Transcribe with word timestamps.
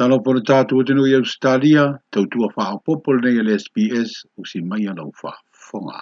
talo 0.00 0.16
po 0.24 0.32
le 0.32 0.40
tātu 0.48 0.78
o 0.80 0.84
tenu 0.88 1.02
i 1.04 1.12
Australia, 1.18 1.82
tau 2.08 2.24
tua 2.32 2.46
wha 2.56 2.68
o 2.72 3.14
nei 3.20 3.42
le 3.44 3.52
SPS 3.60 4.12
o 4.40 4.46
si 4.48 4.60
mai 4.64 4.86
ana 4.88 5.02
u 5.04 5.10
wha 5.12 5.32
whonga. 5.64 5.98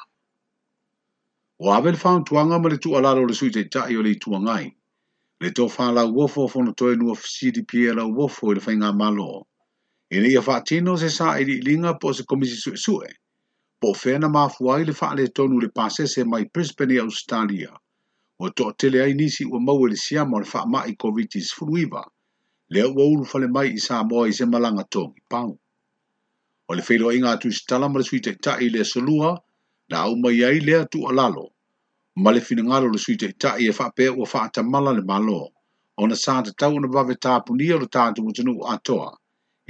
O 1.66 1.72
awel 1.74 1.96
whaun 2.02 2.22
tuanga 2.28 2.60
ma 2.62 2.68
le 2.70 2.78
tu 2.78 2.92
alalo 2.94 3.24
le 3.26 3.34
sui 3.34 3.50
te 3.50 3.64
tae 3.74 3.96
o 3.98 4.02
le 4.06 4.12
tua 4.22 4.38
ngai. 4.40 4.68
Le 5.42 5.50
tō 5.54 5.66
wha 5.70 5.88
la 5.96 6.04
uofo 6.06 6.44
o 6.44 6.50
whono 6.52 6.72
toenu 6.78 7.10
o 7.10 7.16
CDP 7.18 7.88
e 7.90 7.94
la 7.98 8.04
uofo 8.06 8.52
i 8.52 8.54
le 8.54 8.62
whainga 8.66 8.92
malo. 9.00 9.26
E 10.10 10.20
le 10.22 10.30
ia 10.30 10.42
wha 10.46 10.60
tino 10.66 10.94
se 10.96 11.10
sa 11.18 11.34
e 11.40 11.44
linga 11.44 11.96
po 11.98 12.12
se 12.14 12.22
komisi 12.24 12.54
sui 12.60 12.76
sui. 12.78 13.10
Po 13.82 13.90
whena 14.04 14.28
ma 14.30 14.46
fuai 14.48 14.84
le 14.86 14.94
wha 15.00 15.10
le 15.18 15.26
tonu 15.28 15.58
le 15.60 15.70
pasese 15.74 16.22
mai 16.24 16.46
Brisbane 16.52 16.94
i 16.94 17.02
Australia. 17.02 17.74
O 18.44 18.52
tō 18.58 18.70
tele 18.78 19.02
ai 19.02 19.18
nisi 19.18 19.44
ua 19.46 19.58
mau 19.58 19.82
e 19.88 19.90
le 19.90 19.96
siama 19.98 20.38
o 20.38 20.44
le 20.44 20.48
wha 20.54 20.62
mai 20.76 20.94
COVID-19 20.94 21.54
fuluiva. 21.58 22.04
Ia 22.06 22.16
le 22.70 22.82
ua 22.82 23.04
ulu 23.04 23.24
fale 23.24 23.46
mai 23.48 23.72
i 23.72 23.78
sa 23.80 24.02
moa 24.04 24.28
i 24.28 24.32
se 24.32 24.44
malanga 24.44 24.84
tōng 24.92 25.12
i 25.16 25.22
pāu. 25.32 25.52
O 26.68 26.74
le 26.76 26.82
whelo 26.88 27.12
inga 27.12 27.30
atu 27.32 27.48
i 27.48 27.56
tala 27.68 27.88
mara 27.88 28.04
sui 28.04 28.20
te 28.20 28.32
tae 28.44 28.68
le 28.70 28.84
salua, 28.84 29.36
na 29.90 30.02
au 30.04 30.16
mai 30.16 30.44
ai 30.44 30.60
le 30.60 30.74
atu 30.80 31.06
alalo. 31.08 31.48
Ma 32.16 32.30
le 32.30 32.40
fina 32.40 32.62
ngalo 32.62 32.90
le 32.92 32.98
sui 32.98 33.16
te 33.16 33.32
tae 33.32 33.64
e 33.70 33.72
whape 33.72 34.08
ua 34.12 34.26
whaata 34.28 34.62
mala 34.62 34.92
le 34.92 35.02
malo, 35.02 35.48
o 35.96 36.06
na 36.06 36.14
sa 36.16 36.42
te 36.42 36.50
tau 36.52 36.76
na 36.80 36.88
wawe 36.92 37.14
tāpu 37.16 37.56
ni 37.56 37.72
alo 37.72 37.86
tātu 37.88 38.22
mutanu 38.22 38.60
atoa, 38.68 39.16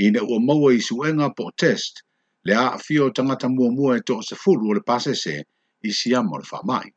i 0.02 0.10
na 0.10 0.21
ua 0.23 0.41
maua 0.43 0.74
i 0.74 0.83
suenga 0.83 1.30
po 1.37 1.51
test, 1.55 2.02
le 2.45 2.55
a 2.55 2.79
fio 2.79 3.10
tangata 3.10 3.49
mua 3.49 3.71
mua 3.71 3.96
e 3.96 4.01
toa 4.02 4.23
se 4.23 4.35
furu 4.35 4.71
o 4.71 4.74
le 4.74 4.80
pasese 4.83 5.45
i 5.87 5.93
si 5.93 6.15
amo 6.15 6.38
le 6.43 6.45
whamai. 6.51 6.91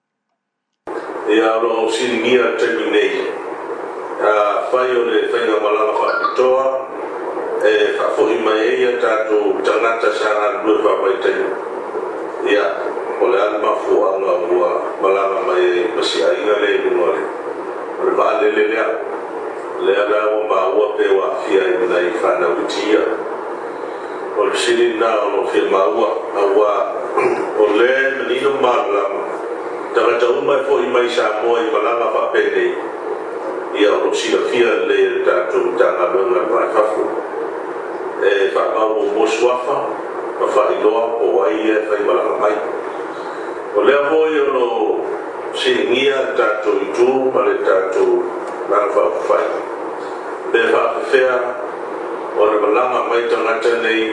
Ia 1.29 1.37
e 1.37 1.45
aroa 1.45 1.85
o 1.85 1.91
sini 1.91 2.21
nei, 2.25 3.11
ah, 4.21 4.60
papai 4.71 4.91
o 4.95 5.03
le 5.03 5.27
taiga 5.27 5.59
malava 5.59 5.93
faapitoa 5.99 6.67
e 7.61 7.69
eh, 7.69 7.95
faafoʻi 7.99 8.37
mai 8.39 8.87
ai 8.87 8.95
tatou 9.03 9.59
tagata 9.63 10.13
sagalue 10.15 10.79
faavaitaina 10.83 11.49
ia 12.47 12.63
o 13.21 13.27
le 13.27 13.35
ale 13.41 13.57
mafuaaga 13.59 14.31
ua 14.47 14.71
malava 15.03 15.41
mai 15.43 15.75
ai 15.75 15.91
pasiaiga 15.95 16.55
le 16.63 16.87
luga 16.87 17.05
le 17.19 17.23
o 17.99 18.03
le 18.07 18.11
vaalele 18.15 18.63
lea 18.71 18.87
le 19.81 19.93
ua 20.39 20.47
maua 20.49 20.87
pe 20.95 21.07
ua 21.19 21.31
afia 21.35 21.63
manai 21.79 22.11
fanauitiia 22.23 23.03
o 24.39 24.45
le 24.47 24.55
silina 24.55 25.11
o 25.19 25.27
lofia 25.35 25.67
maua 25.71 26.09
aua 26.31 26.71
o 27.59 27.65
lē 27.75 28.23
manino 28.23 28.55
malolama 28.63 29.21
tagata 29.93 30.31
uma 30.31 30.53
e 30.53 30.63
foʻi 30.63 30.87
mai 30.87 31.09
sa 31.11 31.43
moa 31.43 31.59
i 31.59 31.67
malava 31.75 32.07
faapelei 32.15 32.71
ia 33.81 33.93
o 33.97 34.13
silafia 34.13 34.85
le 34.85 35.25
tatou 35.25 35.73
tagaloega 35.73 36.35
le 36.37 36.43
maefafo 36.53 37.03
e 38.21 38.31
faamau 38.53 38.93
momosuafa 39.01 39.77
ma 40.37 40.45
faailoa 40.53 41.03
o 41.25 41.29
ai 41.45 41.57
e 41.73 41.75
faimalagagai 41.89 42.57
o 43.75 43.81
lea 43.81 44.01
foi 44.11 44.33
o 44.39 44.45
lo 44.53 44.69
siligia 45.57 46.15
le 46.29 46.33
tatou 46.37 46.77
itu 46.85 47.09
ma 47.33 47.41
le 47.49 47.55
tatou 47.65 48.21
laga 48.69 48.87
faafafai 48.93 49.47
pe 50.53 50.59
faafefea 50.69 51.35
o 52.37 52.41
le 52.49 52.57
malaga 52.61 52.99
mai 53.09 53.25
tagata 53.33 53.73
nei 53.81 54.05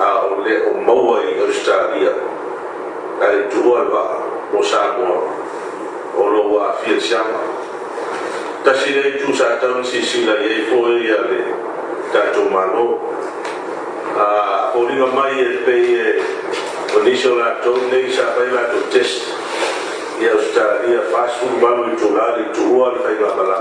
a 0.00 0.08
o 0.28 0.36
le 0.44 0.54
o 0.68 0.72
maua 0.84 1.16
i 1.24 1.40
australia 1.48 2.12
ae 3.24 3.40
tuua 3.48 3.78
le 3.88 3.90
vaa 3.94 4.20
mo 4.52 4.60
samoa 4.70 5.18
o 6.20 6.28
lou 6.34 6.60
afia 6.60 6.92
le 7.00 7.00
siaga 7.00 7.61
tasire 8.62 9.18
tu 9.18 9.34
sa 9.34 9.58
tau 9.58 9.82
si 9.82 9.98
sila 10.00 10.38
ye 10.38 10.70
fo 10.70 10.86
ya 11.02 11.18
le 11.26 11.40
ta 12.14 12.30
to 12.30 12.46
malo 12.48 13.10
a 14.16 14.26
poli 14.72 14.94
no 14.94 15.06
mai 15.10 15.34
e 15.34 15.50
pe 15.66 15.74
e 15.98 16.06
onisho 16.96 17.34
la 17.34 17.58
to 17.62 17.74
ne 17.90 18.06
sa 18.14 18.30
pa 18.34 18.46
la 18.54 18.70
to 18.70 18.78
test 18.94 19.26
ya 20.22 20.30
australia 20.38 21.02
ba 21.10 21.26
balu 21.60 21.90
tu 21.98 22.14
la 22.14 22.26
le 22.38 22.44
tu 22.54 22.62
wa 22.78 22.94
le 22.94 23.02
pa 23.02 23.10
la 23.18 23.28
bala 23.38 23.58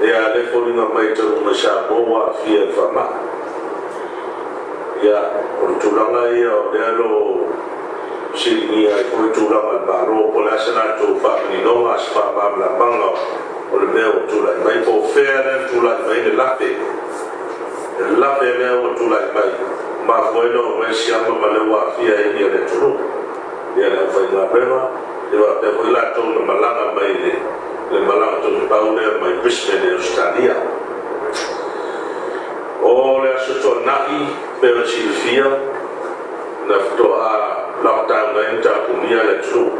le 0.00 0.06
ya, 0.08 0.20
ya, 0.20 0.40
ya, 0.40 0.48
poli 0.50 0.72
no 0.72 0.88
mai 0.88 1.12
to 1.12 1.44
no 1.44 1.52
sa 1.52 1.84
bo 1.84 2.00
wa 2.08 2.32
fi 2.40 2.56
e 2.64 2.66
fa 2.72 2.88
ma 2.96 3.04
ya 5.04 5.20
on 5.60 5.76
tu 5.78 5.92
la 5.92 6.08
la 6.08 6.24
ya 6.32 6.48
o 6.48 6.72
le 6.72 6.80
lo 6.96 7.10
Sini 8.34 8.82
ai 8.90 9.04
koe 9.14 9.30
tūranga 9.30 9.86
baro, 9.86 10.26
o 10.34 10.40
lasa 10.42 10.74
nātou 10.74 11.22
whāpini 11.22 11.62
nonga, 11.62 11.92
aspa 11.94 12.34
māmla 12.34 12.66
pango, 12.74 13.12
o 13.74 13.82
e 13.82 13.86
le 13.86 13.92
mea 13.92 14.06
ua 14.08 14.22
tulai 14.30 14.56
mai 14.62 14.78
po 14.86 14.92
fea 15.10 15.36
lea 15.44 15.56
le 15.60 15.66
tulai 15.72 15.98
mai 16.06 16.18
le 16.26 16.32
lape 16.40 16.68
e 18.00 18.02
le 18.10 18.16
lape 18.22 18.46
mea 18.60 18.72
ua 18.82 18.88
tulai 18.98 19.26
mai 19.36 19.50
mafoaina 20.08 20.58
o 20.68 20.70
maisiama 20.78 21.32
ma 21.42 21.48
le 21.54 21.60
ua 21.70 21.78
afia 21.88 22.14
ia 22.38 22.46
le 22.54 22.60
tunuu 22.68 22.94
ia 23.78 23.88
le 23.92 23.98
afaigarema 24.06 24.80
ia 25.32 25.48
peahoi 25.60 25.90
latou 25.96 26.26
le 26.36 26.40
malaga 26.50 26.84
mai 26.96 27.14
le 27.24 27.32
le 27.92 27.98
malaga 28.08 28.36
tonutau 28.42 28.86
lea 28.98 29.12
mai 29.22 29.34
brisbane 29.42 29.86
e 29.88 29.92
australia 29.98 30.54
o 32.82 32.90
le 33.22 33.28
aso 33.38 33.52
toanaʻi 33.64 34.18
pea 34.60 34.80
silifia 34.90 35.48
na 36.68 36.74
fotoa 36.84 37.30
lakotagaina 37.84 38.60
tapunia 38.64 39.20
le 39.28 39.34
tunuu 39.42 39.72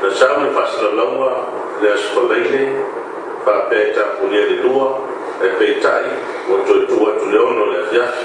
na 0.00 0.06
sa 0.18 0.26
ma 0.38 0.46
fasalalauga 0.56 1.32
E 1.80 1.82
le 1.82 1.92
asofaveine 1.92 2.62
faapea 3.44 3.80
e 3.88 3.92
tapulia 3.96 4.44
le 4.50 4.56
lua 4.64 4.88
e 5.46 5.48
peitaʻi 5.58 6.10
ua 6.50 6.58
toʻitua 6.68 7.06
atu 7.12 7.24
le 7.32 7.38
ono 7.48 7.64
le 7.72 7.76
afiafi 7.84 8.24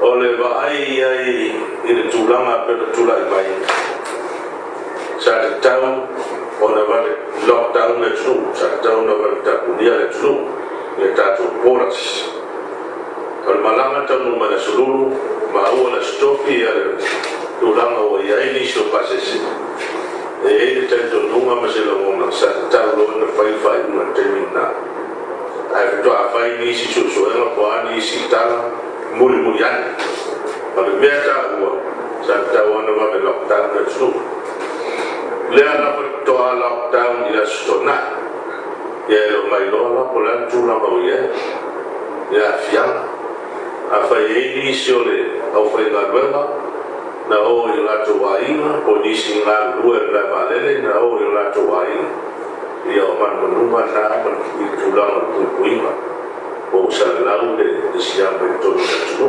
o 0.00 0.14
le 0.20 0.28
vaai 0.40 0.84
ai 1.08 1.34
i 1.88 1.92
le 1.96 2.04
tulaga 2.12 2.56
pele 2.64 2.86
tulaʻi 2.96 3.24
mai 3.32 3.48
sa 5.24 5.32
tatau 5.44 6.08
ona 6.64 6.82
vale 6.90 7.12
lockdown 7.48 8.00
le 8.04 8.10
tunuu 8.16 8.56
sa 8.56 8.66
tatau 8.72 9.04
ona 9.04 9.14
vale 9.22 9.36
tapulia 9.44 9.92
le 10.00 10.08
tunuu 10.16 10.40
i 10.96 11.00
le 11.04 11.08
tatou 11.12 11.52
polas 11.62 12.00
o 13.46 13.52
le 13.52 13.60
malaga 13.60 14.06
taunuma 14.08 14.48
le 14.48 14.56
asolulu 14.56 15.04
ma 15.52 15.68
aua 15.68 15.88
le 15.92 16.00
asotofi 16.00 16.60
ia 16.64 16.72
le 16.78 16.84
tulaga 17.60 18.00
ua 18.08 18.18
iai 18.24 18.52
lisio 18.56 18.88
pasesi 18.88 19.36
e 20.44 20.48
ai 20.50 20.74
le 20.74 20.86
taitotuga 20.86 21.54
ma 21.58 21.66
se 21.68 21.80
lagona 21.82 22.30
saitaulona 22.30 23.26
faifaiuna 23.36 24.04
temina 24.14 24.70
ae 25.74 25.86
fetoafai 25.98 26.50
nisi 26.62 26.86
suʻesuʻega 26.94 27.48
poa 27.58 27.82
nisitala 27.90 28.58
mulimuli 29.18 29.58
ane 29.64 29.90
ma 30.78 30.82
le 30.86 30.92
mea 31.02 31.18
taua 31.26 31.70
sa 32.26 32.34
tau 32.54 32.70
ana 32.78 32.92
vale 32.94 33.18
lockdown 33.18 33.74
e 33.74 33.90
su 33.90 34.08
lea 35.50 35.74
lapa 35.74 36.02
toa 36.24 36.52
lockdown 36.54 37.16
ia 37.34 37.42
sotonai 37.42 38.06
ia 39.10 39.18
e 39.18 39.30
lo 39.34 39.42
mailoa 39.50 39.88
lapo 40.06 40.20
lea 40.22 40.46
tulaga 40.46 40.86
o 40.88 41.00
iai 41.02 41.26
ia 42.30 42.46
afiaga 42.54 42.86
ya, 42.86 43.98
afai 44.00 44.22
ai 44.34 44.46
nisi 44.62 44.92
o 44.94 45.02
le 45.02 45.42
aufaigaluega 45.54 46.42
na 47.28 47.38
o 47.44 47.56
i 47.68 47.80
la 47.84 47.96
to 48.08 48.14
wai 48.24 48.44
o 48.88 48.92
ni 49.04 49.12
si 49.14 49.40
nga 49.44 49.76
rua 49.78 50.00
la 50.12 50.22
ba 50.32 50.40
le 50.48 50.58
le 50.64 50.74
na 50.82 50.94
o 50.96 51.08
i 51.20 51.26
la 51.34 51.42
to 51.52 51.62
wai 51.68 51.92
i 52.88 52.96
o 53.04 53.08
man 53.20 53.34
no 53.52 53.64
ma 53.72 53.82
na 53.92 54.04
ma 54.22 54.30
i 54.64 54.68
tu 54.80 54.88
la 54.96 55.04
o 55.16 55.18
tu 55.36 55.42
pui 55.56 55.74
ma 55.82 55.92
o 56.78 56.78
sa 56.96 57.08
la 57.26 57.34
u 57.46 57.48
de 57.58 57.66
de 57.92 58.00
si 58.06 58.22
a 58.24 58.30
pe 58.40 58.48
to 58.62 58.70
ni 58.76 58.84
tu 59.08 59.28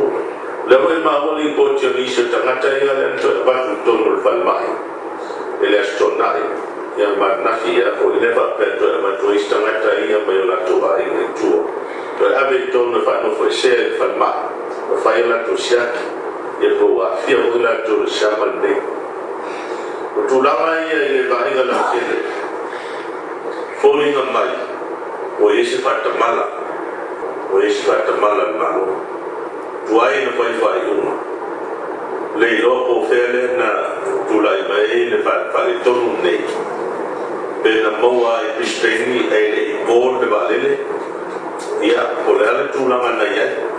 le 0.68 0.76
mo 0.82 0.88
i 0.96 1.00
ma 1.06 1.14
o 1.28 1.34
li 1.38 1.52
po 1.56 1.64
ti 1.76 1.90
ni 1.96 2.06
se 2.14 2.24
tanga 2.32 2.54
ta 2.62 2.70
i 2.78 2.88
ala 2.92 3.08
to 3.22 3.32
ba 3.48 3.54
tu 3.68 3.74
to 3.84 3.92
no 4.00 4.16
fa 4.24 4.32
ma 4.48 4.56
e 5.60 5.66
le 5.72 5.82
sto 5.88 6.08
na 6.20 6.30
i 6.44 6.46
ya 7.00 7.08
ma 7.20 7.28
na 7.44 7.52
fi 7.60 7.76
ya 7.80 7.90
o 8.04 8.08
i 8.16 8.22
le 8.22 8.30
ba 8.38 8.46
pe 8.60 8.64
to 8.80 8.88
ma 9.04 9.10
tu 9.20 9.28
i 9.36 9.44
sta 9.44 9.60
na 9.66 9.76
ta 9.84 9.92
i 10.04 10.08
ma 10.26 10.32
i 10.38 10.46
la 10.52 10.56
to 10.64 10.80
wai 10.86 11.04
i 11.04 11.26
tu 11.40 11.52
o 11.58 11.60
to 12.16 12.24
ave 12.40 12.64
to 12.72 12.80
no 12.94 13.04
fa 13.08 13.20
no 13.20 13.34
fo 13.36 13.44
se 13.60 13.74
fa 14.00 14.08
ma 14.24 14.30
fa 15.04 15.12
i 15.20 16.18
يقوى 16.62 17.08
يقول 17.28 17.62
لا 17.62 17.74
تقول 17.74 18.04
الشامل 18.06 18.52
دي 18.62 18.74
وطولما 20.16 20.78
هي 20.80 21.16
يباني 21.18 21.54
غلا 21.60 21.72
كده 21.74 22.18
فولي 23.82 24.10
نمالي 24.10 24.56
ويشفى 25.40 25.88
تمالا 26.04 26.44
ويشفى 27.52 27.92
تمالا 28.06 28.50
المعلوم 28.50 29.04
دعاي 29.90 30.24
نفاي 30.24 30.52
فايوما 30.54 31.16
ليلو 32.36 32.72
قوفيلي 32.72 33.56
نا 33.58 33.88
طولي 34.28 34.62
باي 34.68 35.04
نفاي 35.10 35.50
فايتون 35.52 36.16
ني 36.24 36.40
بين 37.64 37.86
موا 38.02 38.32
يبشتيني 38.40 39.34
ايلي 39.36 39.84
بول 39.86 40.14
بباليلي 40.14 40.76
يا 41.82 42.06
بولالي 42.26 42.68
طولما 42.78 43.10
نيالي 43.10 43.69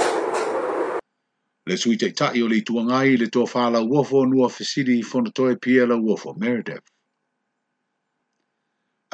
le 1.71 1.77
sui 1.77 1.95
te 1.97 2.09
tai 2.19 2.41
o 2.45 2.47
le 2.51 2.59
tuangai 2.67 3.15
le 3.19 3.27
toa 3.33 3.47
whala 3.53 3.79
uofo 3.91 4.25
nua 4.31 4.47
fesiri 4.55 4.95
i 5.01 5.05
fona 5.09 5.31
toe 5.37 5.53
pia 5.63 5.85
la 5.87 5.95
uofo 6.07 6.33
Meredith. 6.41 6.87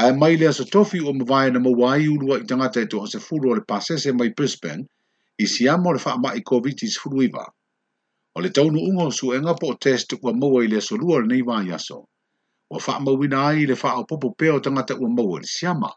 Ai 0.01 0.11
mai 0.19 0.37
le 0.39 0.47
asa 0.49 0.65
tofi 0.73 0.99
o 1.09 1.13
mawai 1.19 1.51
na 1.53 1.59
mawai 1.65 2.07
urua 2.13 2.39
i 2.41 2.45
tangata 2.49 2.79
e 2.81 2.87
toa 2.93 3.05
se 3.13 3.19
furu 3.25 3.51
o 3.51 3.55
le 3.57 3.63
pasese 3.69 4.09
mai 4.17 4.29
Brisbane 4.37 4.83
i 5.37 5.45
si 5.53 5.69
amo 5.69 5.93
le 5.93 5.99
wha 6.05 6.33
i 6.33 6.41
COVID-19 6.49 6.97
furu 7.01 7.21
iwa. 7.27 7.45
O 8.35 8.41
le 8.41 8.49
taunu 8.49 8.79
ungo 8.89 9.11
su 9.11 9.29
e 9.33 9.37
ngapo 9.41 9.65
o 9.67 9.73
test 9.75 10.15
kwa 10.17 10.33
mawai 10.33 10.67
le 10.67 10.77
asa 10.81 10.95
lua 10.95 11.21
le 11.21 11.27
nei 11.27 11.41
wai 11.43 11.69
aso. 11.71 12.05
Wa 12.71 12.81
wha 12.87 12.99
ma 12.99 13.11
wina 13.19 13.39
ai 13.53 13.65
le 13.69 13.75
wha 13.83 13.91
o 13.99 14.03
popo 14.09 14.31
pe 14.33 14.49
o 14.49 14.59
tangata 14.59 14.97
ua 14.97 15.09
mawai 15.09 15.41
le 15.41 15.47
si 15.47 15.65
ama. 15.67 15.91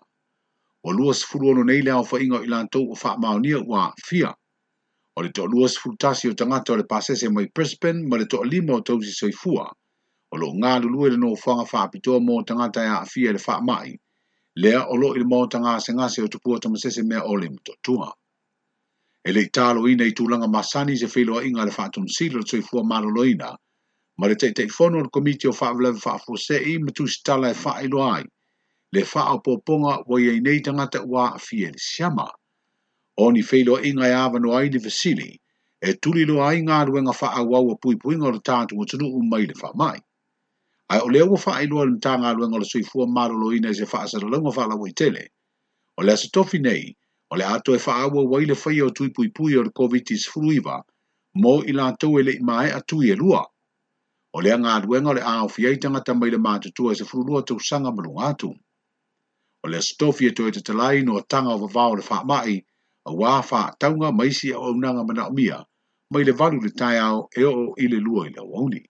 O 0.85 0.93
lua 0.93 1.15
se 1.15 1.25
furu 1.27 1.49
ono 1.51 1.63
nei 1.65 1.81
le 1.83 1.91
au 1.93 2.05
wha 2.05 2.21
inga 2.21 2.45
ilan 2.45 2.69
tau 2.69 2.85
o 2.93 2.97
wha 3.03 3.17
maonia 3.19 3.59
ua 3.65 3.93
fia 4.07 4.35
o 5.21 5.23
le 5.23 5.31
toʻalua 5.37 5.69
sefulutasi 5.69 6.31
o 6.31 6.35
tagata 6.35 6.73
o 6.73 6.77
le 6.81 6.85
pasese 6.91 7.29
mai 7.29 7.47
brisbane 7.55 8.07
ma 8.09 8.17
le 8.17 8.25
limo 8.49 8.77
o 8.77 8.81
tausi 8.81 9.13
soifua 9.13 9.67
o 10.33 10.37
loo 10.37 10.53
galulue 10.63 11.05
e 11.05 11.09
i 11.09 11.13
le 11.13 11.19
nofaga 11.19 11.65
faapitoa 11.65 12.21
mo 12.21 12.43
tagata 12.43 12.81
e 12.85 12.89
aafia 12.89 13.29
i 13.31 13.35
le 13.37 13.43
faamaʻi 13.47 13.93
lea 14.63 14.81
o 14.89 14.95
loo 14.97 15.15
i 15.15 15.19
le 15.19 15.25
maotagasegase 15.33 16.23
o 16.23 16.29
tupua 16.29 16.59
tamasese 16.59 17.03
mea 17.05 17.23
ole 17.25 17.49
ma 17.51 17.61
toʻatua 17.69 18.13
e 19.29 19.33
le 19.33 19.41
italoina 19.43 20.05
i 20.05 20.13
tulaga 20.13 20.49
masani 20.49 20.97
se 20.97 21.07
feiloaʻiga 21.07 21.61
a 21.61 21.65
le 21.69 21.77
faatonosilo 21.79 22.39
o 22.41 22.41
le 22.41 22.47
soifua 22.49 22.83
maloloina 22.83 23.51
ma 24.17 24.27
le 24.27 24.35
taʻitaʻifono 24.35 25.01
o 25.01 25.05
le 25.05 25.11
komiti 25.13 25.49
o 25.53 25.53
faavelave 25.53 26.01
faafuaseʻi 26.01 26.79
ma 26.81 26.91
tusitala 26.97 27.51
e 27.51 27.55
faailoa 27.55 28.15
ai 28.17 28.25
le 28.93 29.05
faaopoopoga 29.05 30.01
ua 30.09 30.21
iai 30.21 30.41
nei 30.41 30.61
tangata 30.61 31.05
ua 31.05 31.29
aafia 31.35 31.69
i 31.69 31.73
le 31.73 31.79
siama 31.93 32.31
oni 33.23 33.43
feilo 33.51 33.75
inga 33.89 34.07
e 34.09 34.13
awa 34.25 34.39
no 34.41 34.51
aile 34.59 34.79
vasili, 34.87 35.31
e 35.81 35.91
tuli 36.03 36.25
lo 36.29 36.37
ai 36.49 36.61
ngā 36.65 36.79
ruenga 36.89 37.13
wha 37.21 37.29
au 37.41 37.49
au 37.59 37.67
a 37.73 37.77
pui 37.83 37.97
pui 38.01 38.17
ngā 38.21 38.31
le 38.37 38.41
tātu 38.49 38.81
o 38.83 38.87
tunu 38.93 39.09
un 39.21 39.27
maile 39.33 39.55
wha 39.61 39.71
mai. 39.83 39.99
Ai 40.93 41.01
o 41.05 41.09
leo 41.15 41.27
wa 41.33 41.41
wha 41.45 41.55
ilo 41.65 41.81
alim 41.83 41.99
tā 42.07 42.15
ngā 42.23 42.31
ruenga 42.39 42.61
le 42.61 42.65
sui 42.71 42.83
fua 42.89 43.07
maro 43.17 43.37
lo 43.43 43.53
ina 43.57 43.73
se 43.81 43.85
wha 43.93 44.01
asara 44.05 44.29
lunga 44.29 44.53
wha 44.57 44.67
la 44.73 44.79
i 44.89 44.93
tele. 44.93 45.25
O 45.99 46.03
le 46.03 46.13
asatofi 46.13 46.59
nei, 46.65 46.97
o 47.33 47.37
le 47.37 47.45
ato 47.45 47.75
e 47.75 47.79
wha 47.87 47.95
au 48.05 48.19
au 48.25 48.31
waile 48.35 48.55
whai 48.65 48.81
o 48.81 48.89
tui 48.91 49.11
pui 49.11 49.29
pui 49.29 49.57
o 49.57 49.63
le 49.63 49.71
COVID-19 49.71 50.29
fruiva, 50.33 50.79
mō 51.45 51.55
i 51.71 51.77
lā 51.77 51.91
tau 52.01 52.17
e 52.19 52.23
le 52.25 52.33
imae 52.41 52.73
a 52.73 52.81
tui 52.83 53.11
e 53.11 53.17
lua. 53.17 53.45
O 54.37 54.41
le 54.41 54.57
ngā 54.61 54.77
ruenga 54.87 55.13
le 55.17 55.21
a 55.25 55.35
o 55.45 55.49
fiei 55.49 55.77
tangata 55.79 56.15
maile 56.15 56.39
mātutua 56.39 56.97
se 56.97 57.05
fru 57.05 57.25
lua 57.27 57.43
tau 57.45 57.61
sanga 57.61 57.93
marunga 57.93 58.33
atu. 58.33 58.53
O 59.65 59.69
le 59.69 59.77
asatofi 59.81 60.27
e 60.29 60.33
toi 60.33 60.51
te 60.51 60.61
talai 60.61 61.03
no 61.05 61.21
tanga 61.25 61.53
o 61.53 61.59
vavao 61.67 61.97
le 61.97 62.03
wha 62.11 62.25
mai, 62.25 62.65
a 63.07 63.13
wāwha 63.13 63.75
taunga 63.79 64.13
maisi 64.13 64.53
a 64.53 64.59
unanga 64.59 65.05
mana 65.05 65.31
umia, 65.31 65.65
mai 66.11 66.25
le 66.25 66.33
varu 66.33 66.61
le 66.61 66.71
tai 66.71 66.99
au 66.99 67.29
e 67.37 67.45
o 67.45 67.73
i 67.79 67.89
le 67.89 67.97
lua 67.97 68.27
i 68.29 68.33
le 68.37 68.43
wauni. 68.43 68.83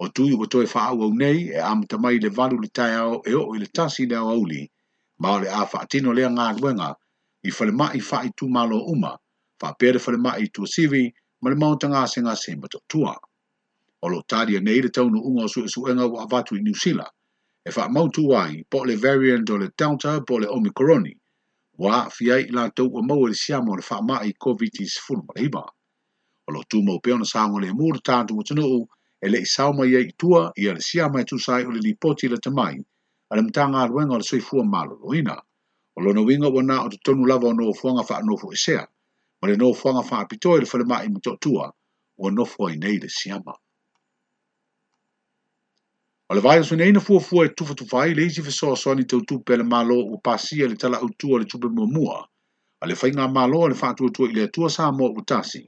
O 0.00 0.08
tui 0.08 0.34
wato 0.34 0.60
e 0.62 0.66
wha 0.74 0.82
au 0.88 1.14
nei 1.14 1.46
e 1.54 1.58
amta 1.60 1.98
mai 1.98 2.18
le 2.18 2.28
varu 2.28 2.58
le 2.60 2.68
tai 2.68 2.94
au 2.96 3.22
e 3.26 3.34
o 3.34 3.54
i 3.54 3.58
le 3.58 3.66
tasi 3.66 4.06
le 4.06 4.16
wauni, 4.18 4.68
ma 5.18 5.30
o 5.36 5.38
le 5.38 5.48
a 5.50 5.62
wha 5.64 6.12
lea 6.14 6.28
ngā 6.34 6.58
luenga 6.58 6.94
i 7.44 7.50
whale 7.52 7.72
mai 7.72 8.00
wha 8.00 8.24
i 8.26 8.30
tū 8.36 8.48
malo 8.50 8.78
uma, 8.90 9.14
wha 9.62 9.70
pere 9.78 9.98
whale 10.02 10.18
mai 10.18 10.48
tū 10.50 10.66
sivi, 10.66 11.12
ma 11.42 11.50
le 11.50 11.56
maunta 11.56 11.86
ngā 11.88 12.02
se 12.10 12.20
ngā 12.22 12.34
se 12.36 12.56
mato 12.56 12.80
tua. 12.88 13.14
O 14.02 14.08
lo 14.08 14.22
tādia 14.26 14.58
nei 14.60 14.82
le 14.82 14.88
taunu 14.90 15.22
unga 15.22 15.44
o 15.46 15.48
su 15.48 15.62
e 15.62 15.68
suenga 15.68 16.08
wa 16.10 16.24
avatu 16.26 16.56
i 16.58 16.62
New 16.62 16.74
Zealand, 16.74 17.14
e 17.64 17.70
wha 17.70 17.88
mautu 17.88 18.26
wai 18.26 18.64
po 18.68 18.82
le 18.84 18.96
variant 18.96 19.48
o 19.50 19.56
le 19.56 19.70
Delta 19.78 20.20
po 20.26 20.38
le 20.38 20.48
Omicroni, 20.50 21.14
wa 21.82 22.10
fia 22.10 22.38
i 22.38 22.46
la 22.46 22.70
tau 22.70 22.86
o 22.98 23.02
mawari 23.02 23.32
e 23.32 23.34
siamo 23.44 23.70
le 23.76 23.82
wha 23.90 23.98
maa 24.02 24.22
i 24.22 24.32
COVID-19 24.44 25.16
marahiba. 25.26 25.62
O 26.48 26.52
lo 26.52 26.62
tu 26.70 26.82
mau 26.82 27.00
peona 27.00 27.24
saango 27.24 27.58
le 27.60 27.68
e 27.68 27.74
mūra 27.74 27.98
tātu 28.08 28.38
o 28.38 28.42
tanuu 28.46 28.86
e 29.24 29.28
le 29.32 29.40
i 29.42 29.46
sauma 29.54 29.82
i 29.86 30.12
tua 30.20 30.52
i 30.62 30.68
ala 30.70 30.80
siama 30.80 31.20
i 31.20 31.24
tūsai 31.26 31.66
o 31.66 31.70
le 31.74 31.80
lipoti 31.82 32.28
le 32.30 32.38
tamai 32.38 32.78
a 33.30 33.36
le 33.36 33.42
mtanga 33.42 33.82
aruenga 33.82 34.14
o 34.14 34.18
le 34.22 34.22
soifua 34.30 34.64
malo 34.64 34.94
loina. 35.02 35.36
O 35.96 36.00
lo 36.00 36.12
na 36.12 36.20
winga 36.22 36.48
wana 36.54 36.84
o 36.84 36.88
te 36.88 36.98
tonu 37.02 37.26
lava 37.26 37.48
o 37.48 37.52
noo 37.52 37.74
fuanga 37.74 38.06
wha 38.08 38.18
anofu 38.18 38.52
i 38.52 38.54
e 38.54 38.56
sea, 38.64 38.86
ma 39.42 39.48
le 39.48 39.56
noo 39.56 39.74
fuanga 39.74 40.06
wha 40.06 40.20
apitoi 40.20 40.60
le 40.60 40.66
whalema 40.72 41.02
i 41.04 41.08
mtotua 41.08 41.72
o 42.18 42.28
anofu 42.28 42.68
i 42.68 42.76
nei 42.78 42.98
le 42.98 43.08
siama. 43.08 43.58
O 46.32 46.34
le 46.34 46.40
vai 46.40 46.64
so 46.64 46.74
nei 46.76 46.90
na 46.92 46.98
fua 47.00 47.20
fua 47.20 47.44
e 47.44 47.50
tufa 47.58 47.74
tufa 47.74 47.98
ai 48.02 48.14
leisi 48.14 48.40
fe 48.42 48.50
soa 48.58 48.74
soa 48.82 48.94
ni 48.94 49.04
tau 49.04 49.20
pe 49.46 49.54
le 49.56 49.64
malo 49.72 49.96
o 50.14 50.16
pasia 50.24 50.64
e 50.64 50.68
le 50.68 50.76
tala 50.80 50.96
o 51.04 51.06
le 51.38 51.44
tupe 51.44 51.68
mua 51.68 51.84
mua. 51.86 52.18
A 52.82 52.86
le 52.86 52.94
whainga 53.00 53.28
malo 53.28 53.60
le 53.68 53.76
whātua 53.80 54.08
tua 54.14 54.30
i 54.30 54.34
le 54.34 54.42
atua 54.48 54.70
sa 54.72 54.88
mo 54.92 55.06
o 55.18 55.20
tasi. 55.28 55.60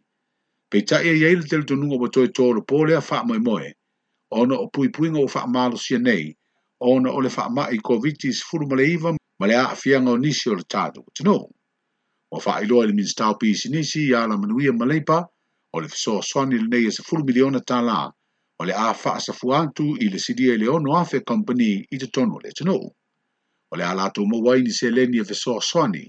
Pei 0.71 0.81
ta 0.89 1.03
e 1.11 1.13
yei 1.21 1.37
le 1.37 1.45
tele 1.51 1.69
tununga 1.69 2.01
o 2.07 2.09
toi 2.15 2.29
tō 2.37 2.45
le 2.57 2.63
pōlea 2.69 3.03
wha 3.09 3.19
moe 3.29 3.39
moe. 3.47 3.69
Ona 4.41 4.55
o 4.65 4.67
pui 4.73 4.89
puinga 4.89 5.21
o 5.21 5.29
wha 5.35 5.43
malo 5.53 5.77
sia 5.77 5.99
nei. 5.99 6.33
Ona 6.81 7.11
o 7.13 7.21
le 7.21 7.29
wha 7.37 7.45
ma 7.57 7.65
i 7.69 7.77
kovitis 7.85 8.41
furu 8.49 8.65
le 8.77 8.87
iwa 8.95 9.11
ma 9.41 9.47
le 9.47 9.55
aafianga 9.61 10.11
o 10.17 10.19
nisi 10.25 10.49
o 10.51 10.55
le 10.57 10.65
tātou. 10.65 11.05
Tino. 11.15 11.37
O 12.33 12.37
i 12.41 12.57
iloa 12.65 12.87
le 12.89 12.93
minstau 12.97 13.37
pisi 13.39 13.69
nisi 13.69 14.09
i 14.09 14.15
ala 14.17 14.41
manuia 14.41 14.73
maleipa 14.73 15.19
o 15.73 15.77
le 15.81 15.89
fe 15.93 15.97
soa 15.99 16.47
ni 16.49 16.57
le 16.57 16.69
nei 16.73 16.87
e 16.89 16.93
se 16.93 17.03
furu 17.05 17.21
miliona 17.25 17.61
tā 17.61 17.85
laa 17.85 18.09
o 18.59 18.65
le 18.65 18.73
a 18.73 18.95
faa 18.95 19.19
sa 19.21 19.33
fuatu 19.33 19.97
i 20.01 20.09
le 20.09 20.19
sidi 20.19 20.47
e 20.51 20.57
leono 20.57 20.91
afe 21.03 21.19
company 21.31 21.73
i 21.91 21.97
te 22.01 22.07
tono 22.15 22.37
le 22.45 22.51
tino. 22.57 22.77
O 23.73 23.77
le 23.77 23.85
a 23.85 23.95
lato 23.95 24.23
mawai 24.31 24.63
ni 24.63 24.71
se 24.79 24.91
leni 24.91 25.19
e 25.19 25.25
vesoa 25.31 25.61
swani 25.61 26.05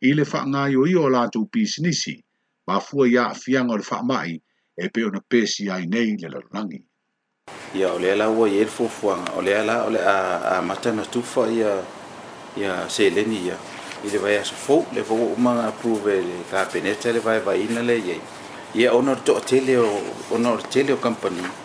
i 0.00 0.10
le 0.16 0.24
faa 0.24 0.44
ngai 0.52 0.74
o 0.76 0.84
i 0.86 0.94
o 1.04 1.08
lato 1.08 1.38
pisi 1.52 1.78
nisi 1.82 2.14
ma 2.66 2.80
fua 2.86 3.06
ia 3.08 3.24
a 3.28 3.34
fianga 3.34 3.72
o 3.72 3.76
le 3.76 3.82
faa 3.90 4.02
mai 4.02 4.32
e 4.76 4.84
peo 4.94 5.08
na 5.10 5.20
pesi 5.30 5.68
ai 5.74 5.86
nei 5.86 6.12
le 6.20 6.28
lalurangi. 6.28 6.80
Ia 7.78 7.92
o 7.94 7.98
le 7.98 8.10
ala 8.12 8.28
ua 8.28 8.46
i 8.48 8.58
e 8.60 8.66
fufuanga, 8.66 9.32
o 9.34 9.40
le 9.40 9.54
ala 9.56 9.84
o 9.86 9.90
le 9.90 10.00
a, 10.04 10.56
a 10.58 10.62
matana 10.62 11.04
tufa 11.06 11.48
ia 11.48 11.72
ia 12.60 12.88
se 12.90 13.08
leni 13.08 13.38
ia. 13.48 13.56
I 14.04 14.10
le 14.12 14.18
vai 14.18 14.36
aso 14.36 14.54
fau, 14.54 14.84
le 14.92 15.00
vau 15.02 15.32
umanga 15.32 15.64
apuwe 15.72 16.20
le 16.20 16.36
ka 16.50 16.66
peneta 16.70 17.08
le 17.12 17.20
vai 17.24 17.40
vai 17.40 17.60
ina 17.64 17.80
le 17.82 17.96
iei. 18.06 18.20
Ia 18.80 18.92
ono 18.92 19.14
to 19.24 19.40
tele 19.40 19.76
o, 19.80 19.88
ono 20.36 20.60
tele 20.72 20.92
o 20.92 20.98
company 21.00 21.40
ia. 21.40 21.64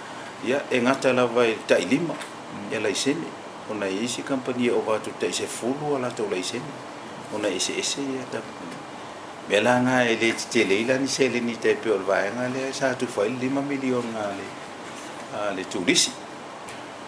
ia 0.43 0.65
e 0.73 0.79
gata 0.81 1.13
lava 1.13 1.45
e 1.45 1.53
taʻilima 1.69 2.15
e 2.73 2.79
laisene 2.81 3.27
ona 3.69 3.85
i 3.85 4.03
isi 4.05 4.23
kampania 4.25 4.73
o 4.73 4.81
vatu 4.81 5.13
taʻisefulu 5.21 5.95
a 5.95 5.99
latou 6.01 6.25
laisene 6.31 6.65
ona 7.33 7.47
eseese 7.47 8.01
e 8.01 8.05
ia 8.17 8.25
tau 8.33 8.41
me 9.49 9.59
la 9.61 9.77
ga 9.85 10.01
e 10.09 10.17
lē 10.17 10.31
tetelei 10.33 10.83
lani 10.89 11.05
seleni 11.07 11.53
taipe 11.61 11.93
o 11.93 11.97
le 11.97 12.03
vaega 12.09 12.49
lea 12.55 12.67
e 12.69 12.73
sa 12.73 12.93
tufai 12.97 13.29
le 13.29 13.37
lima 13.45 13.61
milion 13.61 14.05
ga 14.17 14.25
le 14.39 14.47
a 15.37 15.53
le 15.53 15.63
tulisi 15.69 16.09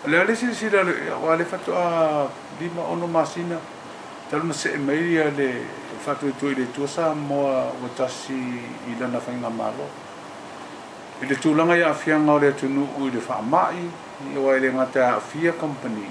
o 0.06 0.10
lea 0.10 0.24
le 0.30 0.36
silasila 0.36 0.86
ua 1.18 1.34
le 1.36 1.46
fatoʻa 1.50 2.30
lima 2.62 2.86
ono 2.86 3.08
masina 3.08 3.58
taluna 4.30 4.54
see 4.54 4.78
mai 4.78 5.02
ia 5.10 5.32
le 5.34 5.50
faatoetua 6.06 6.54
i 6.54 6.56
le 6.62 6.70
tua 6.72 6.86
sa 6.88 7.10
moa 7.16 7.74
ua 7.82 7.90
tasi 7.98 8.38
i 8.94 8.94
lana 9.02 9.18
faiga 9.18 9.50
malo 9.50 9.90
i 11.24 11.26
le 11.26 11.38
tulaga 11.40 11.78
ia 11.78 11.88
afiaga 11.90 12.32
o 12.34 12.38
le 12.38 12.50
atunuu 12.52 13.08
i 13.08 13.12
le 13.16 13.22
faamaʻi 13.24 13.84
ua 14.44 14.58
i 14.58 14.60
le 14.60 14.70
gata 14.76 15.04
aafia 15.16 15.54
company 15.54 16.04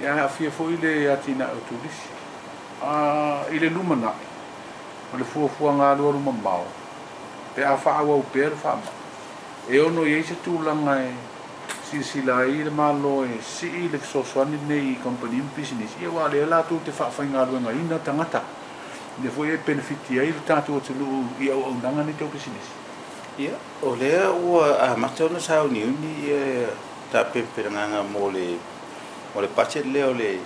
ia 0.00 0.14
e 0.14 0.20
afia 0.20 0.50
foʻi 0.58 0.76
le 0.82 0.92
atinaʻi 1.14 1.56
o 1.58 1.62
tulisi 1.68 2.12
a 2.86 2.92
i 3.50 3.58
le 3.58 3.68
lumanaʻi 3.74 4.26
o 5.14 5.18
le 5.18 5.24
fuafuaga 5.24 5.90
alua 5.90 6.12
te 6.14 6.70
pe 7.54 7.64
a 7.66 7.74
faauau 7.76 8.22
pea 8.32 8.48
le 8.50 8.54
faamaʻi 8.64 9.74
e 9.74 9.80
ono 9.80 10.04
i 10.06 10.14
ai 10.14 10.22
se 10.22 10.36
tulaga 10.44 10.96
si 11.90 11.96
e 11.98 12.02
silasila 12.02 12.36
ai 12.44 12.62
le 12.62 12.70
malo 12.70 13.24
e 13.24 13.40
sii 13.42 13.90
le 13.90 13.98
fesoasoani 13.98 14.56
lenei 14.68 14.92
i 14.92 14.98
company 15.02 15.38
ma 15.38 15.50
business 15.56 15.98
ia 16.00 16.08
ua 16.10 16.28
lea 16.28 16.46
latou 16.46 16.78
te 16.84 16.92
faafaigaluegaina 16.92 17.98
tagata 17.98 18.40
le 19.20 19.28
foi 19.28 19.50
e 19.50 19.56
benefiti 19.66 20.18
ai 20.20 20.30
le 20.30 20.42
tatou 20.46 20.76
atunuu 20.78 21.26
i 21.40 21.50
auaunaga 21.50 22.02
nei 22.04 22.14
tau 22.14 22.28
business 22.28 22.66
ia 23.40 23.56
o 23.82 23.96
wa 23.96 24.30
ua 24.36 24.68
amate 24.92 25.24
ona 25.24 25.40
sauniuni 25.40 26.28
ia 26.28 26.68
tapepepeleganga 27.12 28.02
mo 28.04 28.28
le 28.30 28.56
mo 29.34 29.40
le 29.40 29.48
budget 29.48 29.86
lea 29.88 30.04
o 30.08 30.12
le 30.12 30.36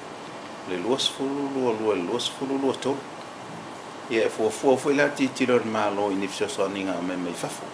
le 0.71 0.77
lua 0.79 0.99
sefulu 0.99 1.51
lualua 1.55 1.95
le 1.97 2.03
lua 2.03 2.21
sefulu 2.21 2.59
lua 2.59 2.75
tolu 2.75 2.99
ia 4.11 4.23
e 4.27 4.29
fuafua 4.29 4.77
foʻi 4.77 4.97
la 4.97 5.09
titilo 5.09 5.59
le 5.59 5.65
malo 5.65 6.11
i 6.11 6.15
nefesoasoaniga 6.15 6.95
o 6.99 7.03
mai 7.03 7.17
mai 7.17 7.35
fafo 7.35 7.67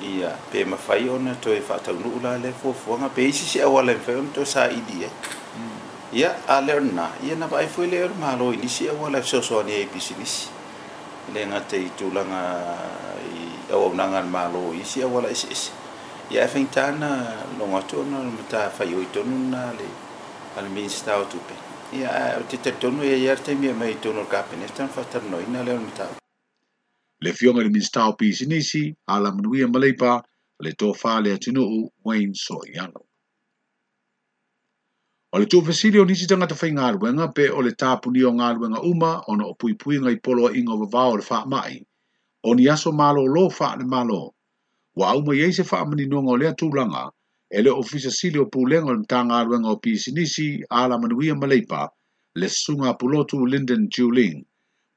ia 0.00 0.34
pe 0.50 0.64
mafai 0.64 1.08
ona 1.08 1.34
toe 1.34 1.60
faataunuu 1.60 2.18
la 2.22 2.36
le 2.38 2.50
fuafuaga 2.52 3.06
pe 3.14 3.22
isi 3.28 3.58
seʻau 3.60 3.78
ala 3.78 3.92
mafai 3.94 4.14
ona 4.16 4.30
toe 4.34 4.44
saʻili 4.44 5.06
ai 5.06 5.10
mm. 5.58 5.78
ia 6.18 6.34
a 6.48 6.60
le 6.60 6.74
ona 6.74 7.10
ia 7.22 7.36
na 7.38 7.46
vaai 7.46 7.66
foʻi 7.70 7.86
lea 7.90 8.04
o 8.04 8.08
le 8.10 8.18
malo 8.18 8.52
i 8.52 8.56
nisi 8.56 8.88
au 8.88 9.06
ala 9.06 9.22
fesoasoani 9.22 9.72
ai 9.72 9.86
pisinisi 9.86 10.48
le 11.34 11.46
gata 11.46 11.76
i 11.78 11.86
tulaga 11.96 12.42
e 13.72 13.74
o 13.74 13.88
nanga 13.98 14.20
ma 14.34 14.44
lo 14.54 14.64
isi 14.80 14.98
e 15.00 15.06
wala 15.14 15.28
isi 15.36 15.46
isi 15.56 15.70
ia 16.32 16.42
e 16.44 16.48
fainta 16.52 16.84
na 17.02 17.10
longa 17.58 17.80
tono 17.90 18.18
ma 18.36 18.42
ta 18.52 18.60
fai 18.76 18.90
oi 18.98 19.06
tono 19.14 19.36
na 19.52 19.64
le 19.78 19.88
al 20.58 20.68
minis 20.74 20.96
ta 21.06 21.12
o 21.16 21.24
tupe 21.32 21.54
ia 21.98 22.10
te 22.48 22.56
te 22.64 22.70
tono 22.82 23.00
e 23.10 23.14
iar 23.26 23.40
te 23.44 23.52
mia 23.60 23.72
mai 23.80 23.94
tono 24.04 24.22
ka 24.32 24.40
pene 24.48 24.66
tan 24.76 24.90
fa 24.94 25.00
tar 25.12 25.24
noi 25.32 25.46
na 25.52 25.60
le 25.66 25.72
o 25.72 25.80
mita 25.86 26.06
le 27.24 27.30
fionga 27.38 27.60
le 27.64 27.70
minis 27.72 27.88
ta 27.94 28.02
o 28.12 28.12
pi 28.18 28.26
isi 28.32 28.44
nisi 28.52 28.82
ala 29.14 29.28
manui 29.36 29.58
e 29.64 29.66
maleipa 29.74 30.12
le 30.64 30.70
to 30.80 30.88
fa 31.00 31.12
le 31.24 31.30
atinu 31.36 31.62
u 31.64 31.80
Wayne 32.06 32.36
Soiano 32.44 33.00
O 35.34 35.38
le 35.40 35.46
tuwhesiri 35.50 35.96
o 35.98 36.04
nisi 36.06 36.24
tangata 36.28 36.52
whai 36.60 36.70
ngā 36.76 36.86
ruenga 36.96 37.26
pe 37.36 37.44
o 37.48 37.60
le 37.66 37.72
tāpuni 37.82 38.20
o 38.28 38.32
ngā 38.36 38.48
ruenga 38.56 38.80
uma 38.90 39.12
o 39.32 39.32
na 39.38 39.44
o 39.50 39.54
pui 39.60 39.72
pui 39.80 39.96
ngai 40.02 40.16
polo 40.24 40.44
inga 40.60 40.74
wa 40.80 40.86
vāo 40.94 41.14
le 41.18 41.24
whaamai 41.28 41.74
o 42.44 42.54
ni 42.58 42.66
aso 42.74 42.90
malo 42.92 43.22
lo 43.34 43.46
fa 43.54 43.68
ne 43.78 43.84
malo. 43.86 44.20
Wa 44.98 45.04
au 45.14 45.18
mai 45.26 45.38
eise 45.46 45.62
fa 45.70 45.76
amani 45.86 46.04
nunga 46.10 46.30
o 46.34 46.36
lea 46.42 46.50
tūlanga, 46.60 47.02
e 47.46 47.58
le 47.64 47.70
ofisa 47.82 48.10
sili 48.18 48.38
o 48.42 48.46
pūlenga 48.52 48.90
o 48.94 48.98
mtanga 49.02 49.34
aruenga 49.38 49.70
o 49.70 49.76
pisi 49.82 50.10
nisi 50.16 50.46
a 50.78 50.88
la 50.90 50.96
manuia 50.98 51.34
maleipa, 51.40 51.88
le 52.34 52.46
sunga 52.50 52.90
pulotu 52.98 53.46
Linden 53.52 53.86
Juling. 53.94 54.38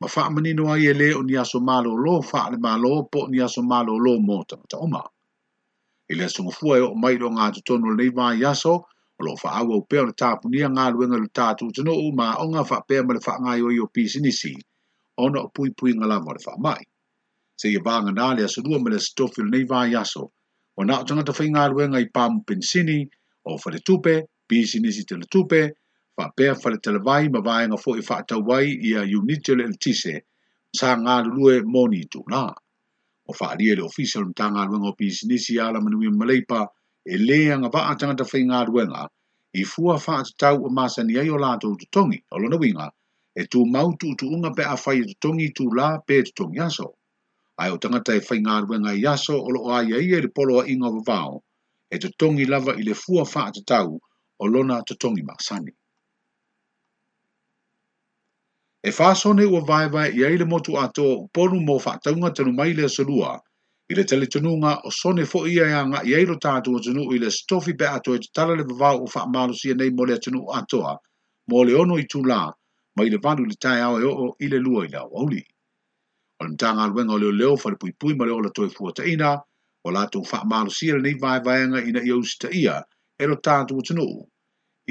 Ma 0.02 0.08
fa 0.08 0.26
amani 0.26 0.52
nunga 0.54 0.76
ye 0.84 0.94
le 0.94 1.14
o 1.14 1.22
ni 1.22 1.38
aso 1.38 1.60
malo 1.62 1.94
lo 2.06 2.22
fa 2.22 2.50
ne 2.50 2.58
malo 2.58 3.04
po 3.12 3.28
ni 3.30 3.38
aso 3.40 3.62
malo 3.62 3.94
lo 4.06 4.18
mota. 4.20 4.58
Ta 4.70 4.78
oma. 4.82 5.02
I 6.10 6.16
le 6.18 6.26
sunga 6.28 6.50
fua 6.52 6.78
e 6.82 6.82
o 6.82 6.96
mai 6.98 7.16
lo 7.22 7.30
ngā 7.30 7.46
tutonu 7.56 7.94
le 7.94 8.10
neiva 8.10 8.34
i 8.34 8.42
aso, 8.44 8.74
o 8.90 9.22
lo 9.26 9.36
fa 9.42 9.50
awa 9.62 9.78
upea 9.78 10.02
o 10.02 10.06
le 10.10 10.18
tāpunia 10.22 10.66
ngā 10.76 10.86
ruenga 10.98 11.22
le 11.22 11.30
tātu 11.30 11.70
tino 11.74 11.94
o 11.94 12.10
ma 12.18 12.34
o 12.42 12.50
ngā 12.50 12.66
fa 12.66 12.82
pēma 12.90 13.14
le 13.14 13.22
fa 13.22 13.38
ngā 13.44 13.54
i 13.74 13.80
o 13.80 13.86
pisi 13.96 14.20
nisi 14.26 14.52
ona 15.22 15.46
pui 15.54 15.70
pui 15.78 15.94
ngalama 15.94 16.34
le 16.34 16.42
wha 16.46 16.58
mai 16.58 16.82
se 17.58 17.70
ye 17.72 17.80
vanga 17.80 18.12
na 18.12 18.34
le 18.34 18.48
so 18.50 18.62
duma 18.62 18.90
le 18.90 19.00
stofil 19.00 19.46
nei 19.50 19.64
va 19.72 19.86
yaso 19.88 20.24
o 20.78 20.84
na 20.84 21.04
tanga 21.08 21.24
te 21.28 21.34
fainga 21.38 21.64
lue 21.72 21.86
ngai 21.92 22.06
pam 22.16 22.32
pensini 22.48 22.98
o 23.50 23.58
fa 23.62 23.70
tupe 23.88 24.14
business 24.50 24.96
i 25.02 25.06
te 25.10 25.16
tupe 25.36 25.62
fa 26.16 26.24
pe 26.36 26.46
fa 26.62 26.68
le 26.74 26.78
televai 26.86 27.24
ma 27.34 27.40
vai 27.48 27.64
nga 27.68 27.78
fo 27.84 27.90
i 28.02 28.04
fa 28.10 28.18
ta 28.30 28.36
wai 28.50 28.68
ia 28.90 29.02
unit 29.20 29.46
le 29.58 29.66
tise 29.84 30.16
sa 30.78 30.90
nga 31.02 31.16
lue 31.34 31.54
moni 31.74 32.02
tu 32.12 32.20
na 32.32 32.44
o 33.26 33.32
fa 33.40 33.46
ali 33.56 33.68
le 33.78 33.84
official 33.92 34.26
tanga 34.40 34.62
lue 34.70 34.78
ngai 34.84 34.96
business 35.02 35.44
ia 35.56 35.66
la 35.74 35.80
manu 35.84 35.98
malepa 36.20 36.60
e 37.06 37.16
le 37.28 37.40
nga 37.58 37.68
va 37.74 37.82
tanga 38.00 38.16
te 38.20 38.26
fainga 38.32 38.60
lue 38.68 38.84
i 39.56 39.64
fua 39.72 39.96
fa 40.06 40.16
ta 40.40 40.50
u 40.64 40.68
masani 40.78 41.16
ai 41.22 41.30
o 41.30 41.38
la 41.44 41.52
to 41.62 41.68
tongi 41.94 42.18
o 42.34 42.40
lo 42.42 42.48
no 42.52 42.58
winga 42.62 42.88
e 43.36 43.44
tu 43.52 43.60
mau 43.74 43.90
tu 44.00 44.08
tu 44.20 44.26
unga 44.36 44.52
pe 44.58 44.64
a 44.64 44.76
tongi 45.24 45.48
tu 45.56 45.64
la 45.78 45.88
pe 46.08 46.16
tongi 46.38 46.60
yaso 46.62 46.90
ai 47.58 47.70
o 47.72 47.78
tangata 47.78 48.14
e 48.16 48.20
whainga 48.28 48.52
aruenga 48.58 48.92
i 49.02 49.06
aso 49.14 49.36
o 49.44 49.50
lo 49.56 49.62
ai 49.76 49.88
e 49.94 50.00
ia 50.10 50.20
i 50.20 50.28
polo 50.36 50.60
a 50.62 50.66
inga 50.74 50.88
o 50.88 51.44
e 51.94 51.98
te 52.00 52.10
tongi 52.20 52.46
lava 52.46 52.74
i 52.76 52.84
le 52.84 52.94
fua 52.94 53.24
wha 53.32 53.50
te 53.56 53.62
tau 53.66 53.90
o 54.40 54.46
lona 54.48 54.82
te 54.88 54.96
tongi 54.96 55.24
maksani. 55.30 55.72
E 58.88 58.92
whasone 58.98 59.46
ua 59.46 59.62
vai 59.62 59.88
vai 59.90 60.10
i 60.18 60.26
aile 60.26 60.46
motu 60.46 60.72
ato 60.78 61.04
o 61.04 61.28
ponu 61.34 61.58
mo 61.68 61.76
wha 61.86 61.94
taunga 62.04 62.30
tenu 62.36 62.52
mai 62.52 62.74
le 62.74 62.88
salua, 62.90 63.40
i 63.92 63.96
le 63.96 64.04
tele 64.04 64.26
tenunga 64.28 64.72
o 64.84 64.90
sone 64.92 65.24
fo 65.32 65.40
ia 65.48 65.66
ia 65.72 65.82
ngā 65.90 66.00
i 66.10 66.14
aile 66.16 66.36
tātu 66.46 66.76
o 66.76 66.80
tenu 66.86 67.08
i 67.16 67.20
le 67.20 67.30
stofi 67.32 67.74
pe 67.80 67.86
ato 67.96 68.14
e 68.16 68.20
te 68.20 68.28
tala 68.36 68.56
le 68.56 68.64
o 68.68 69.06
wha 69.14 69.22
malusia 69.34 69.74
nei 69.76 69.92
mole 69.96 70.14
le 70.16 70.20
tenu 70.20 70.44
atoa, 70.60 70.98
mo 71.50 71.64
le 71.64 71.74
ono 71.74 71.98
i 71.98 72.04
tūlā, 72.14 72.42
mai 72.98 73.10
le 73.10 73.18
vanu 73.24 73.46
le 73.48 73.56
tai 73.56 73.80
au 73.82 73.96
e 74.00 74.04
o 74.04 74.34
i 74.44 74.48
le 74.50 74.60
lua 74.60 74.86
i 74.86 74.90
le 74.90 74.98
au 74.98 75.10
o 76.44 76.46
le 76.46 76.50
mataga 76.52 76.84
aluega 76.86 77.14
o 77.18 77.22
leoleo 77.24 77.56
falepuipui 77.62 78.14
ma 78.18 78.24
le 78.26 78.32
ola 78.40 78.50
toe 78.56 78.68
fuataʻina 78.78 79.30
o 79.88 79.90
latou 79.96 80.24
faamalosia 80.32 80.96
vai 81.04 81.14
vaevaega 81.22 81.80
ina 81.90 82.00
ia 82.08 82.16
usi 82.22 82.36
taʻia 82.44 82.76
e 83.22 83.24
lo 83.30 83.36
tatou 83.46 83.80
atunuu 83.82 84.16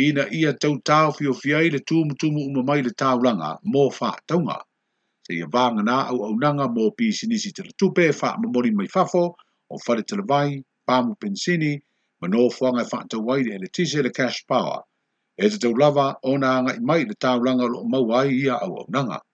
ina 0.07 0.23
ia 0.39 0.51
tautao 0.63 1.09
fiofia 1.17 1.57
ai 1.63 1.69
le 1.75 1.79
tumutumu 1.89 2.41
o 2.59 2.63
mai 2.69 2.81
le 2.87 2.91
taulaga 3.01 3.51
mo 3.73 3.85
fa 3.99 4.11
tonga 4.29 4.57
ia 5.37 5.47
vanga 5.55 5.83
na 5.89 5.97
seia 5.99 6.07
vagana 6.07 6.09
auaunaga 6.11 6.65
mo 6.77 6.85
si 6.89 6.95
pisinisi 6.97 7.51
fa 7.57 7.89
mo 7.91 8.07
faamomoli 8.21 8.71
mai 8.79 8.89
fafo 8.95 9.25
o 9.73 9.75
fa 9.79 9.83
fale 9.85 10.03
talavai 10.09 10.51
pamu 10.89 11.13
pensini 11.23 11.73
ma 12.21 12.27
nofoaga 12.33 12.81
e 12.87 12.91
faatau 12.93 13.25
ai 13.33 13.41
e 13.43 13.45
le 13.49 13.53
eletise 13.57 13.99
le 14.03 14.11
cash 14.19 14.39
power 14.51 14.81
e 15.43 15.45
tatau 15.53 15.75
lava 15.83 16.07
ona 16.33 16.49
nga 16.63 16.73
mai 16.89 17.03
le 17.09 17.15
taulaga 17.23 17.65
o 17.81 17.85
mo 17.93 17.99
wai 18.11 18.29
ia 18.35 18.43
ia 18.45 18.55
auaunaga 18.65 19.17
au 19.21 19.25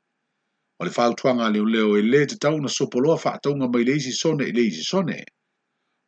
o 0.80 0.84
le 0.84 0.90
tuanga 0.90 1.50
leo 1.52 1.64
leo 1.68 1.96
e 2.00 2.02
lē 2.12 2.20
tatau 2.28 2.60
na 2.60 2.68
sopoloa 2.68 3.16
faatauga 3.24 3.66
mai 3.72 3.84
le 3.88 3.94
isi 4.00 4.12
sone 4.12 4.44
i 4.50 4.52
le 4.52 4.62
isi 4.62 4.82
sone. 4.82 5.24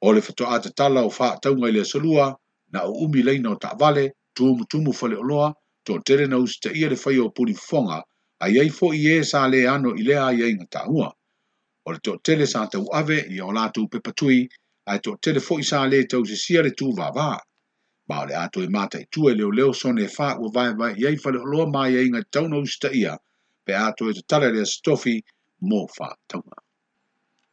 o 0.01 0.13
le 0.13 0.21
fetoʻā 0.21 0.63
tatala 0.65 1.01
o 1.09 1.11
faatauga 1.11 1.69
i 1.69 1.73
le 1.73 1.81
asolua 1.81 2.27
na 2.73 2.79
o 2.89 2.93
uumi 3.05 3.23
laina 3.23 3.51
o 3.53 3.57
taʻavale 3.57 4.05
tumutumu 4.35 4.93
to 5.85 5.93
toʻatele 5.93 6.25
na 6.29 6.37
usita 6.37 6.73
ia 6.73 6.89
le 6.89 6.97
fai 6.97 7.19
o 7.19 7.29
pulifofoga 7.29 8.01
aiai 8.45 8.71
foʻi 8.73 8.99
ē 9.13 9.23
sa 9.31 9.45
lē 9.53 9.69
ano 9.69 9.91
i 9.95 10.03
lea 10.03 10.25
aiaiga 10.31 10.65
taʻua 10.75 11.07
o 11.85 11.93
le 11.93 11.99
to 12.01 12.17
toʻatele 12.17 12.47
sa 12.47 12.65
tau 12.73 12.87
ave 12.97 13.27
ia 13.29 13.45
o 13.45 13.53
latou 13.53 13.85
to 14.17 14.27
ae 14.87 14.99
toʻatele 14.99 15.41
foʻi 15.49 15.65
sa 15.65 15.85
se 15.91 16.01
tausisia 16.09 16.63
le 16.65 16.73
va. 17.17 17.37
ma 18.09 18.23
o 18.23 18.27
le 18.27 18.35
a 18.35 18.49
toe 18.49 18.69
matai 18.69 19.05
tua 19.13 19.33
e 19.33 19.35
leo 19.35 19.73
sone 19.73 20.05
e 20.05 20.09
fā 20.09 20.39
ua 20.41 20.49
vaevae 20.49 20.97
i 20.97 21.07
ai 21.07 21.17
faleoloa 21.17 21.67
ma 21.69 21.89
iaiga 21.89 22.25
tatau 22.25 22.49
na 22.49 22.57
usitaʻia 22.57 23.19
pe 23.65 23.75
ato 23.75 24.09
e 24.11 24.13
te 24.13 24.23
tala 24.27 24.51
rea 24.51 24.65
stofi 24.67 25.17
mō 25.71 25.83
whātonga. 25.97 26.59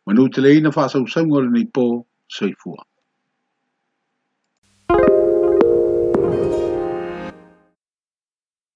Manu 0.08 0.28
te 0.36 0.44
leina 0.46 0.74
whāsau 0.76 1.06
saungore 1.16 1.52
ni 1.56 1.68
pō, 1.80 1.88
soifua. 2.40 2.89